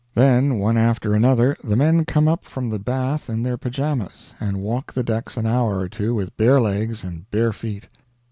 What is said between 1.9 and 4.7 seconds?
come up from the bath in their pyjamas, and